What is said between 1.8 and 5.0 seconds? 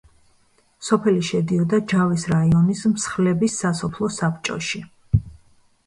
ჯავის რაიონის მსხლების სასოფლო საბჭოში.